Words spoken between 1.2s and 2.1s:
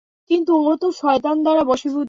দ্বারা বশীভূত!